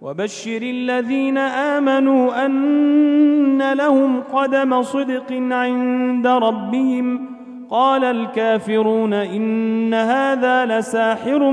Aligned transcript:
وبشر 0.00 0.62
الذين 0.62 1.38
آمنوا 1.38 2.46
أن 2.46 3.72
لهم 3.72 4.20
قدم 4.20 4.82
صدق 4.82 5.32
عند 5.50 6.26
ربهم. 6.26 7.26
قال 7.70 8.04
الكافرون 8.04 9.12
إن 9.12 9.94
هذا 9.94 10.66
لساحر 10.66 11.50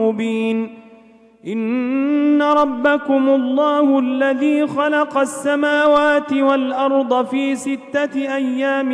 مبين. 0.00 0.78
إن 1.46 2.42
ربكم 2.42 3.28
الله 3.28 3.98
الذي 3.98 4.66
خلق 4.66 5.18
السماوات 5.18 6.32
والأرض 6.32 7.26
في 7.26 7.54
ستة 7.54 8.16
أيام 8.16 8.90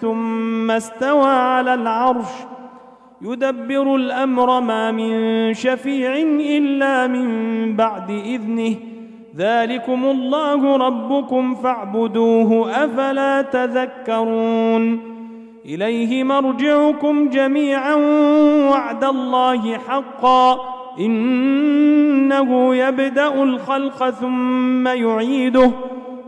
ثم 0.00 0.70
استوى 0.70 1.30
على 1.30 1.74
العرش. 1.74 2.59
يدبر 3.22 3.94
الأمر 3.96 4.60
ما 4.60 4.90
من 4.90 5.54
شفيع 5.54 6.16
إلا 6.58 7.06
من 7.06 7.76
بعد 7.76 8.10
إذنه. 8.10 8.74
ذلكم 9.36 10.04
الله 10.04 10.76
ربكم 10.76 11.54
فاعبدوه 11.54 12.70
أفلا 12.84 13.42
تذكرون. 13.42 15.00
إليه 15.66 16.24
مرجعكم 16.24 17.28
جميعا 17.28 17.94
وعد 18.70 19.04
الله 19.04 19.78
حقا. 19.78 20.60
إنه 21.00 22.74
يبدأ 22.74 23.42
الخلق 23.42 24.10
ثم 24.10 24.88
يعيده. 24.88 25.70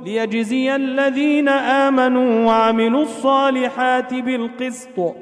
ليجزي 0.05 0.77
الذين 0.77 1.49
آمنوا 1.49 2.47
وعملوا 2.47 3.03
الصالحات 3.03 4.15
بالقسط. 4.15 5.22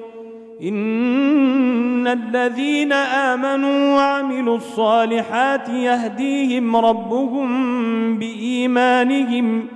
إن 0.61 2.07
الذين 2.07 2.93
آمنوا 2.93 3.95
وعملوا 3.95 4.57
الصالحات 4.57 5.69
يهديهم 5.69 6.75
ربهم 6.75 7.49
بإيمانهم 8.19 9.67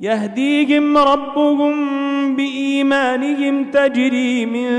يهديهم 0.00 0.98
ربهم 0.98 1.76
بإيمانهم 2.36 3.64
تجري 3.64 4.46
من 4.46 4.70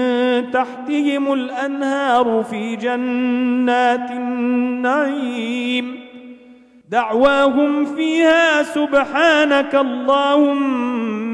تحتهم 0.51 1.33
الأنهار 1.33 2.45
في 2.49 2.75
جنات 2.75 4.11
النعيم. 4.11 5.99
دعواهم 6.89 7.85
فيها 7.85 8.63
سبحانك 8.63 9.75
اللهم 9.75 11.32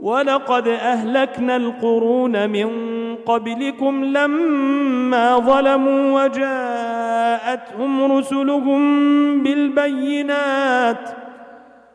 ولقد 0.00 0.68
أهلكنا 0.68 1.56
القرون 1.56 2.50
من 2.50 2.68
قبلكم 3.26 4.04
لما 4.04 5.38
ظلموا 5.38 6.24
وجاءتهم 6.24 8.12
رسلهم 8.12 9.42
بالبينات 9.42 11.10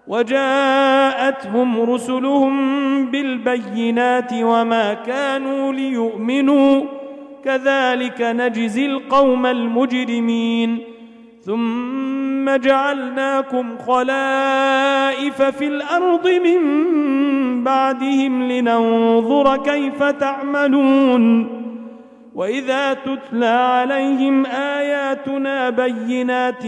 وجاءتهم 0.08 1.82
رسلهم 1.82 3.06
بالبينات 3.12 4.32
وما 4.34 4.94
كانوا 4.94 5.74
ليؤمنوا 5.74 6.82
كذلك 7.46 8.22
نجزي 8.22 8.86
القوم 8.86 9.46
المجرمين 9.46 10.80
ثم 11.42 12.56
جعلناكم 12.56 13.78
خلائف 13.78 15.42
في 15.42 15.68
الأرض 15.68 16.28
من 16.30 16.62
بعدهم 17.64 18.52
لننظر 18.52 19.58
كيف 19.58 20.04
تعملون 20.04 21.48
وإذا 22.36 22.94
تتلى 22.94 23.46
عليهم 23.46 24.46
آياتنا 24.46 25.70
بينات 25.70 26.64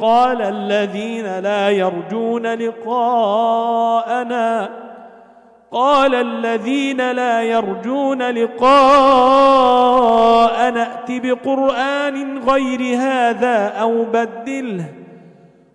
قال 0.00 0.42
الذين 0.42 1.38
لا 1.38 1.70
يرجون 1.70 2.46
لقاءنا 2.54 3.50
قال 5.72 6.14
الذين 6.14 7.10
لا 7.10 7.42
يرجون 7.42 8.22
لقاء 8.22 8.70
نأت 10.70 11.10
بقرآن 11.10 12.38
غير 12.38 12.96
هذا 12.96 13.66
أو 13.80 14.04
بدله 14.04 14.99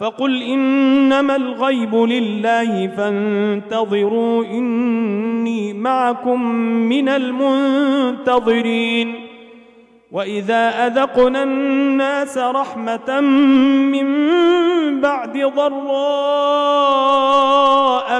فقل 0.00 0.42
إنما 0.42 1.36
الغيب 1.36 1.94
لله 1.94 2.86
فانتظروا 2.96 4.44
إني 4.44 5.72
معكم 5.72 6.42
من 6.64 7.08
المنتظرين 7.08 8.50
وإذا 10.12 10.86
أذقنا 10.86 11.42
الناس 11.42 12.38
رحمة 12.38 13.20
من 13.90 14.10
بعد 15.00 15.38
ضراء 15.56 16.60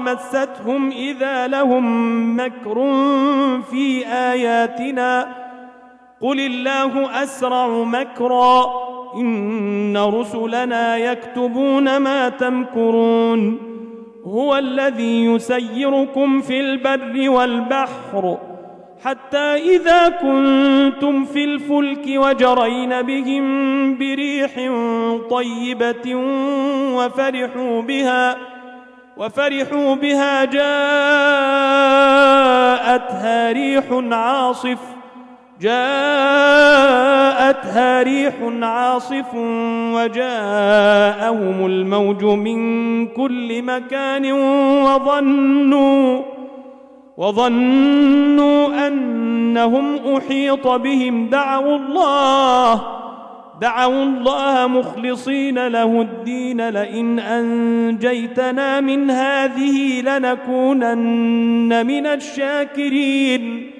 مستهم 0.01 0.91
إذا 0.91 1.47
لهم 1.47 2.37
مكر 2.41 2.75
في 3.71 4.07
آياتنا 4.07 5.37
قل 6.21 6.41
الله 6.41 7.23
أسرع 7.23 7.69
مكرا 7.69 8.71
إن 9.15 9.97
رسلنا 9.97 10.97
يكتبون 10.97 11.97
ما 11.97 12.29
تمكرون 12.29 13.59
هو 14.25 14.57
الذي 14.57 15.25
يسيركم 15.25 16.41
في 16.41 16.61
البر 16.61 17.31
والبحر 17.31 18.39
حتى 19.05 19.39
إذا 19.77 20.09
كنتم 20.09 21.25
في 21.25 21.45
الفلك 21.45 22.05
وجرين 22.09 23.03
بهم 23.03 23.45
بريح 23.99 24.51
طيبة 25.31 26.15
وفرحوا 26.95 27.83
بها 27.83 28.37
وفرحوا 29.17 29.95
بها 29.95 30.45
جاءتها 30.45 30.63
ريح 33.53 33.85
عاصف 34.13 35.00
جاءتها 35.61 36.83
ريح 38.03 38.35
عاصف 38.63 39.35
وجاءهم 39.95 41.67
الموج 41.67 42.25
من 42.25 43.07
كل 43.07 43.63
مكان 43.63 44.33
وظنوا 44.83 46.23
وظنوا 47.17 48.87
أنهم 48.87 50.17
أحيط 50.17 50.69
بهم. 50.69 51.29
دعوا 51.29 51.77
الله 51.77 52.83
دعوا 53.61 54.05
الله 54.05 54.67
مخلصين 54.67 55.67
له 55.67 56.01
الدين. 56.01 56.69
لئن 56.69 57.19
أنجيتنا 57.19 58.81
من 58.81 59.11
هذه 59.11 60.01
لنكونن 60.01 61.87
من 61.87 62.07
الشاكرين. 62.07 63.71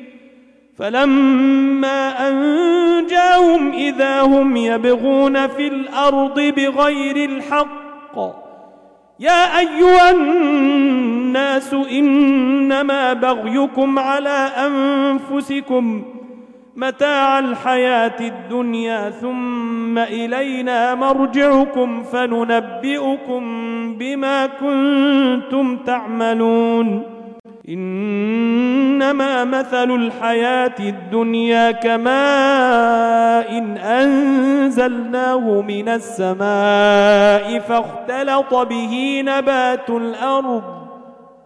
فلما 0.81 2.29
أنجاهم 2.29 3.73
إذا 3.73 4.23
هم 4.23 4.57
يبغون 4.57 5.47
في 5.47 5.69
الأرض 5.69 6.41
بغير 6.41 7.31
الحق 7.31 8.19
يا 9.21 9.59
أيها 9.59 10.11
الناس 10.11 11.75
إنما 11.75 13.13
بغيكم 13.13 13.99
على 13.99 14.51
أنفسكم 14.57 16.05
متاع 16.77 17.39
الحياة 17.39 18.21
الدنيا 18.21 19.11
ثم 19.11 19.99
إلينا 19.99 20.95
مرجعكم 20.95 22.03
فننبئكم 22.03 23.43
بما 23.99 24.47
كنتم 24.47 25.77
تعملون. 25.77 27.03
إنما 29.01 29.45
مثل 29.45 29.91
الحياة 29.91 30.75
الدنيا 30.81 31.71
كماء 31.71 33.59
إن 33.59 33.79
أنزلناه 33.79 35.61
من 35.69 35.89
السماء 35.89 37.59
فاختلط 37.59 38.55
به 38.55 39.23
نبات 39.25 39.91
الأرض 39.91 40.63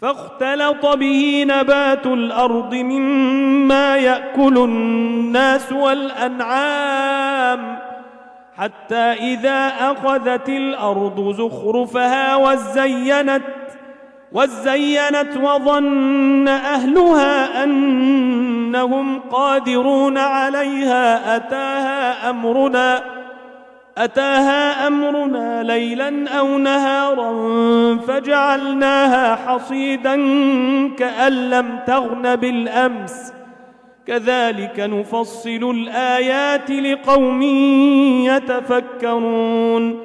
فاختلط 0.01 0.85
به 0.85 1.45
نبات 1.47 2.05
الأرض 2.05 2.75
مما 2.75 3.97
يأكل 3.97 4.57
الناس 4.57 5.71
والأنعام 5.71 7.05
حتى 8.57 8.95
إذا 8.95 9.67
أخذت 9.67 10.49
الأرض 10.49 11.31
زخرفها 11.31 12.35
وزينت 12.35 13.41
وزينت 14.35 15.37
وظن 15.37 16.47
أهلها 16.47 17.63
أنهم 17.63 19.19
قادرون 19.19 20.17
عليها 20.17 21.35
أتاها 21.35 22.29
أمرنا 22.29 23.03
أتاها 23.97 24.87
أمرنا 24.87 25.63
ليلا 25.63 26.29
أو 26.39 26.57
نهارا 26.57 27.31
فجعلناها 27.97 29.35
حصيدا 29.35 30.15
كأن 30.97 31.49
لم 31.49 31.79
تغن 31.87 32.35
بالأمس. 32.35 33.33
كذلك 34.07 34.79
نفصل 34.79 35.71
الآيات 35.75 36.71
لقوم 36.71 37.41
يتفكرون. 38.31 40.04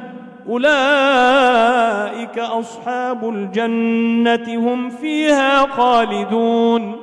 أولئك 0.49 2.39
أصحاب 2.39 3.29
الجنة 3.29 4.55
هم 4.57 4.89
فيها 4.89 5.67
خالدون 5.67 6.95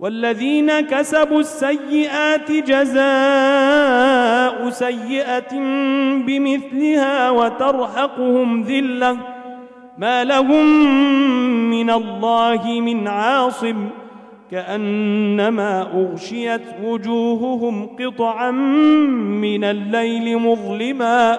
والذين 0.00 0.80
كسبوا 0.80 1.40
السيئات 1.40 2.52
جزاء 2.52 3.00
سيئة 4.70 5.58
بمثلها 6.26 7.30
وترهقهم 7.30 8.62
ذلة 8.62 9.16
ما 9.98 10.24
لهم 10.24 10.66
من 11.70 11.90
الله 11.90 12.80
من 12.80 13.08
عاصم 13.08 13.88
كأنما 14.50 15.82
أغشيت 15.82 16.62
وجوههم 16.84 17.86
قطعا 18.00 18.50
من 19.40 19.64
الليل 19.64 20.38
مظلما 20.38 21.38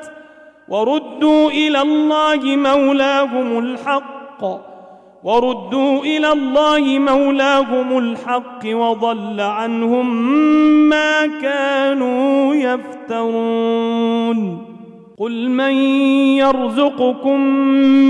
وردوا 0.71 1.51
إلى 1.51 1.81
الله 1.81 2.55
مولاهم 2.55 3.59
الحق. 3.59 4.43
وردوا 5.23 5.99
إلى 5.99 6.31
الله 6.31 6.99
مولاهم 6.99 7.97
الحق 7.97 8.65
وضل 8.65 9.41
عنهم 9.41 10.15
ما 10.89 11.27
كانوا 11.27 12.55
يفترون. 12.55 14.41
قل 15.19 15.49
من 15.49 15.73
يرزقكم 16.41 17.39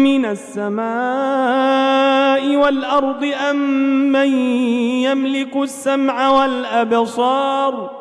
من 0.03 0.25
السماء 0.25 0.81
والأرض 2.55 3.31
أم 3.49 3.57
من 4.11 4.27
يملك 5.03 5.57
السمع 5.57 6.29
والأبصار 6.29 8.00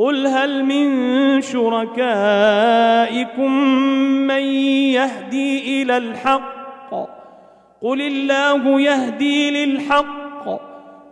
قل 0.00 0.26
هل 0.26 0.64
من 0.64 1.40
شركائكم 1.40 3.52
من 4.26 4.42
يهدي 4.96 5.82
إلى 5.82 5.96
الحق؟ 5.96 6.90
قل 7.82 8.02
الله 8.02 8.80
يهدي 8.80 9.50
للحق. 9.50 10.60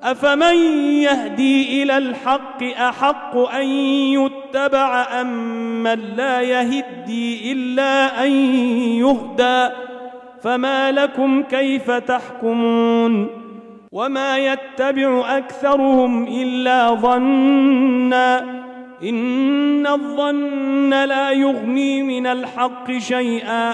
أفمن 0.02 0.54
يهدي 1.02 1.82
إلى 1.82 1.98
الحق 1.98 2.62
أحق 2.62 3.36
أن 3.36 3.66
يتبع 4.16 5.06
أم 5.20 5.28
من 5.82 6.00
لا 6.16 6.40
يهدي 6.40 7.52
إلا 7.52 8.24
أن 8.24 8.30
يهدى؟ 8.96 9.68
فما 10.42 10.92
لكم 10.92 11.42
كيف 11.42 11.90
تحكمون؟ 11.90 13.28
وما 13.92 14.38
يتبع 14.38 15.38
أكثرهم 15.38 16.28
إلا 16.28 16.94
ظنّا 16.94 18.67
إن 19.02 19.86
الظن 19.86 20.90
لا 20.90 21.30
يغني 21.30 22.02
من 22.02 22.26
الحق 22.26 22.92
شيئا. 22.92 23.70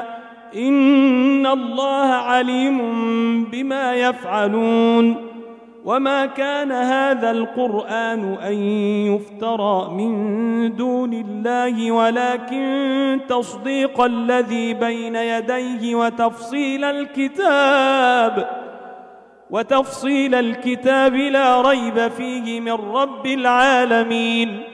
إن 0.56 1.46
الله 1.46 2.06
عليم 2.06 2.78
بما 3.44 3.94
يفعلون. 3.94 5.16
وما 5.84 6.26
كان 6.26 6.72
هذا 6.72 7.30
القرآن 7.30 8.34
أن 8.34 8.52
يفترى 9.12 9.90
من 9.90 10.76
دون 10.76 11.12
الله 11.12 11.92
ولكن 11.92 13.20
تصديق 13.28 14.00
الذي 14.00 14.74
بين 14.74 15.16
يديه 15.16 15.94
وتفصيل 15.94 16.84
الكتاب. 16.84 18.48
وتفصيل 19.50 20.34
الكتاب 20.34 21.14
لا 21.14 21.62
ريب 21.62 22.08
فيه 22.08 22.60
من 22.60 22.72
رب 22.72 23.26
العالمين. 23.26 24.73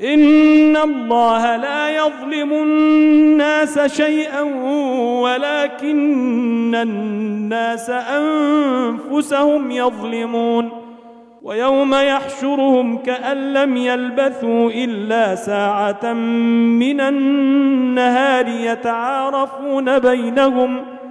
إن 0.00 0.76
الله 0.76 1.56
لا 1.56 1.96
يظلم 1.96 2.52
الناس 2.52 3.78
شيئا 3.78 4.40
ولكن 5.20 6.74
الناس 6.74 7.90
أنفسهم 7.90 9.70
يظلمون 9.70 10.70
ويوم 11.42 11.94
يحشرهم 11.94 12.98
كأن 12.98 13.52
لم 13.52 13.76
يلبثوا 13.76 14.70
إلا 14.70 15.34
ساعة 15.34 16.12
من 16.12 17.00
النهار 17.00 18.48
يتعارفون 18.48 19.98
بينهم 19.98 20.80
ۖ 20.98 21.02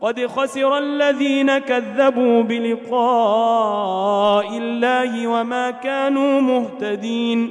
قد 0.00 0.26
خسر 0.26 0.78
الذين 0.78 1.58
كذبوا 1.58 2.42
بلقاء 2.42 2.98
الله 4.58 5.26
وما 5.26 5.70
كانوا 5.70 6.40
مهتدين 6.40 7.50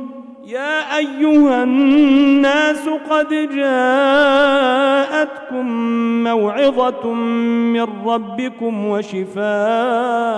يا 0.51 0.97
أيها 0.97 1.63
الناس 1.63 2.89
قد 3.09 3.49
جاءتكم 3.55 5.65
موعظة 6.23 7.13
من 7.13 7.87
ربكم 8.05 8.85
وشفاء. 8.85 10.31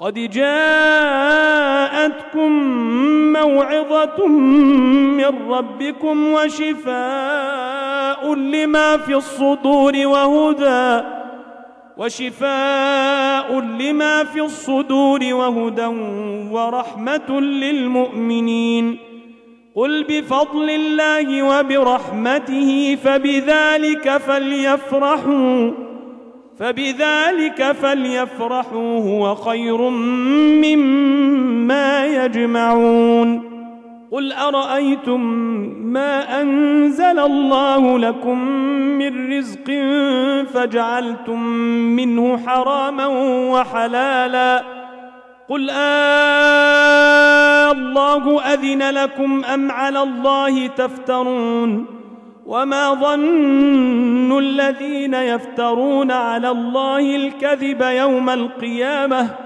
قد 0.00 0.14
جاءتكم 0.14 0.52
موعظة 3.32 4.26
من 4.26 5.24
ربكم 5.48 6.32
وشفاء 6.32 8.34
لما 8.34 8.96
في 8.96 9.14
الصدور 9.14 10.06
وهدى. 10.06 11.15
وشفاء 11.96 13.60
لما 13.60 14.24
في 14.24 14.40
الصدور 14.40 15.20
وهدى 15.34 15.86
ورحمة 16.52 17.40
للمؤمنين. 17.40 18.98
قل 19.74 20.04
بفضل 20.08 20.70
الله 20.70 21.42
وبرحمته 21.42 22.98
فبذلك 23.04 24.16
فليفرحوا 24.16 25.70
فبذلك 26.58 27.72
فليفرحوا 27.72 29.00
هو 29.00 29.34
خير 29.34 29.88
مما 30.60 32.06
يجمعون. 32.06 33.55
قل 34.12 34.32
أرأيتم 34.32 35.20
ما 35.92 36.42
أنزل 36.42 37.18
الله 37.18 37.98
لكم 37.98 38.38
من 38.98 39.36
رزق 39.38 39.70
فجعلتم 40.54 41.42
منه 41.96 42.38
حراما 42.46 43.06
وحلالا 43.52 44.62
قل 45.48 45.70
آه 45.70 46.86
الله 47.72 48.42
أذن 48.42 48.90
لكم 48.90 49.44
أم 49.44 49.70
على 49.70 50.02
الله 50.02 50.66
تفترون 50.66 51.86
وما 52.46 52.94
ظن 52.94 54.38
الذين 54.38 55.14
يفترون 55.14 56.10
على 56.10 56.50
الله 56.50 57.16
الكذب 57.16 57.82
يوم 57.82 58.30
القيامه 58.30 59.45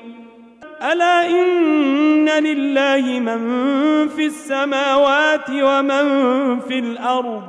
ألا 0.81 1.29
إن 1.29 2.29
لله 2.29 3.19
من 3.19 3.41
في 4.07 4.25
السماوات 4.25 5.49
ومن 5.49 6.59
في 6.59 6.79
الأرض 6.79 7.43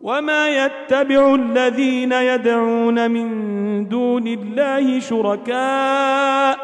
وما 0.00 0.48
يتبع 0.48 1.34
الذين 1.34 2.12
يدعون 2.12 3.10
من 3.10 3.88
دون 3.88 4.26
الله 4.26 5.00
شركاء 5.00 6.58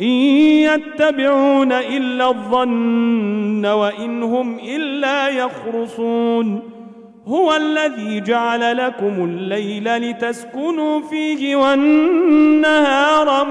إن 0.00 0.06
يتبعون 0.06 1.72
إلا 1.72 2.28
الظن 2.28 3.66
وإن 3.66 4.22
هم 4.22 4.58
إلا 4.58 5.28
يخرصون 5.28 6.78
هو 7.26 7.56
الذي 7.56 8.20
جعل 8.20 8.76
لكم 8.76 9.24
الليل 9.24 9.96
لتسكنوا 9.96 11.00
فيه 11.00 11.56
والنهار 11.56 13.37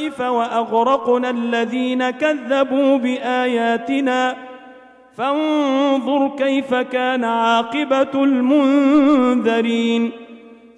خلائف 0.00 0.20
وأغرقنا 0.20 1.30
الذين 1.30 2.10
كذبوا 2.10 2.98
بآياتنا. 2.98 4.36
فانظر 5.16 6.30
كيف 6.38 6.74
كان 6.74 7.24
عاقبة 7.24 8.24
المنذرين. 8.24 10.10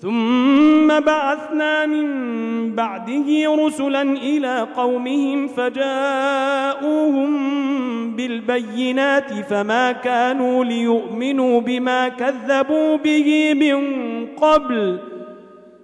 ثم 0.01 1.01
بعثنا 1.01 1.87
من 1.87 2.07
بعده 2.75 3.57
رسلا 3.67 4.03
إلى 4.03 4.67
قومهم 4.77 5.47
فجاءوهم 5.47 7.31
بالبينات 8.17 9.33
فما 9.33 9.93
كانوا 9.93 10.65
ليؤمنوا 10.65 11.61
بما 11.61 12.09
كذبوا 12.09 12.97
به 12.97 13.55
من 13.55 13.83
قبل. 14.27 15.12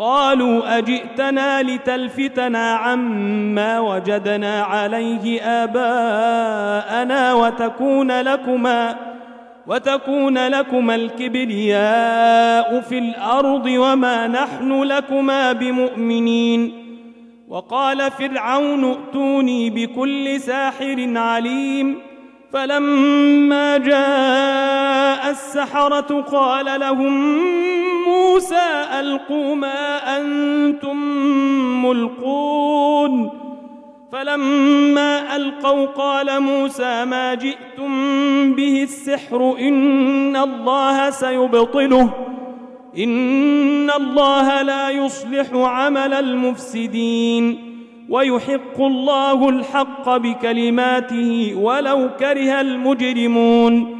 قالوا 0.00 0.78
أجئتنا 0.78 1.62
لتلفتنا 1.62 2.74
عما 2.74 3.80
وجدنا 3.80 4.62
عليه 4.62 5.42
آباءنا 5.42 7.34
وتكون 7.34 8.20
لكما 8.20 8.96
وتكون 9.66 10.48
لكما 10.48 10.94
الكبرياء 10.94 12.80
في 12.80 12.98
الأرض 12.98 13.66
وما 13.66 14.26
نحن 14.26 14.82
لكما 14.82 15.52
بمؤمنين. 15.52 16.72
وقال 17.48 18.10
فرعون 18.10 18.84
ائتوني 18.84 19.70
بكل 19.70 20.40
ساحر 20.40 21.12
عليم. 21.16 21.98
فلما 22.52 23.78
جاء 23.78 25.30
السحرة 25.30 26.20
قال 26.20 26.80
لهم 26.80 27.40
موسى 28.40 29.00
ألقوا 29.00 29.54
ما 29.54 30.16
أنتم 30.16 30.96
ملقون. 31.84 33.30
فلما 34.12 35.36
ألقوا 35.36 35.86
قال 35.86 36.40
موسى 36.42 37.04
ما 37.04 37.34
جئتم 37.34 37.92
به 38.54 38.82
السحر 38.82 39.56
إن 39.60 40.36
الله 40.36 41.10
سيبطله 41.10 42.10
إن 42.98 43.90
الله 43.90 44.62
لا 44.62 44.90
يصلح 44.90 45.46
عمل 45.52 46.14
المفسدين 46.14 47.70
ويحق 48.08 48.80
الله 48.80 49.48
الحق 49.48 50.16
بكلماته 50.16 51.54
ولو 51.56 52.08
كره 52.18 52.60
المجرمون. 52.60 53.99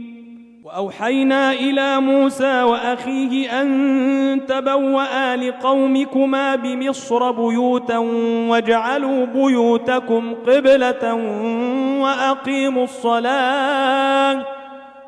وأوحينا 0.71 1.51
إلى 1.51 1.99
موسى 1.99 2.63
وأخيه 2.63 3.61
أن 3.61 4.41
تبوأ 4.47 5.35
لقومكما 5.35 6.55
بمصر 6.55 7.31
بيوتا 7.31 7.97
واجعلوا 8.47 9.25
بيوتكم 9.25 10.33
قبلة 10.47 11.13
وأقيموا 12.01 12.83
الصلاة 12.83 14.45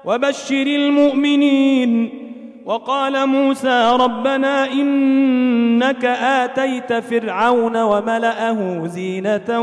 وبشر 0.05 0.67
المؤمنين. 0.67 2.19
وقال 2.65 3.27
موسى 3.27 3.97
ربنا 3.99 4.71
إنك 4.71 6.05
آتيت 6.05 6.93
فرعون 6.93 7.77
وملأه 7.77 8.81
زينة 8.85 9.59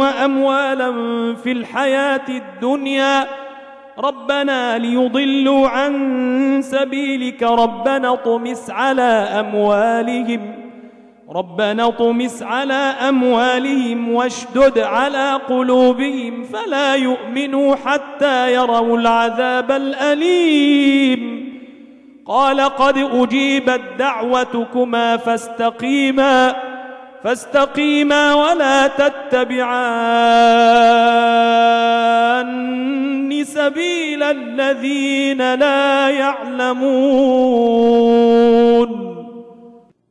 وأموالا 0.00 0.92
في 1.34 1.52
الحياة 1.52 2.28
الدنيا 2.28 3.47
ربنا 3.98 4.78
ليضلوا 4.78 5.68
عن 5.68 6.60
سبيلك 6.62 7.42
ربنا 7.42 8.14
طمس 8.14 8.70
على 8.70 9.02
أموالهم 9.40 10.54
ربنا 11.30 11.90
طمس 11.90 12.42
على 12.42 12.94
أموالهم 13.08 14.12
واشدد 14.12 14.78
على 14.78 15.40
قلوبهم 15.48 16.44
فلا 16.44 16.94
يؤمنوا 16.94 17.76
حتى 17.76 18.54
يروا 18.54 18.98
العذاب 18.98 19.72
الأليم 19.72 21.48
قال 22.26 22.60
قد 22.60 22.98
أجيبت 22.98 23.80
دعوتكما 23.98 25.16
فاستقيما 25.16 26.54
فاستقيما 27.24 28.34
ولا 28.34 28.86
تتبعان 28.86 29.78
سبيل 33.44 34.22
الذين 34.22 35.54
لا 35.54 36.10
يعلمون. 36.10 36.78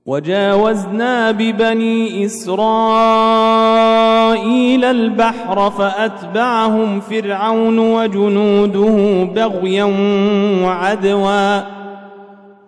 وجاوزنا 0.05 1.31
ببني 1.31 2.25
إسرائيل 2.25 2.55
البحر 4.85 5.71
فأتبعهم 5.71 6.99
فرعون 6.99 7.79
وجنوده 7.79 9.23
بغيا 9.23 9.83
وعدوا. 10.63 11.76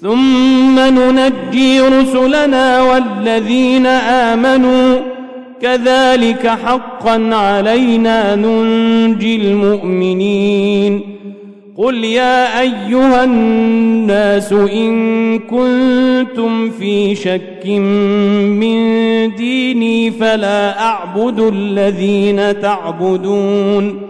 ثم 0.00 0.78
ننجي 0.78 1.80
رسلنا 1.80 2.82
والذين 2.82 3.86
آمنوا 3.86 4.96
كذلك 5.62 6.46
حقا 6.46 7.34
علينا 7.34 8.36
ننجي 8.36 9.36
المؤمنين. 9.36 11.00
قل 11.76 12.04
يا 12.04 12.60
أيها 12.60 13.24
الناس 13.24 14.52
إن 14.52 15.38
كنتم 15.38 16.70
في 16.70 17.14
شك 17.14 17.66
من 18.60 18.76
ديني 19.34 20.10
فلا 20.10 20.82
أعبد 20.82 21.40
الذين 21.40 22.60
تعبدون. 22.60 24.09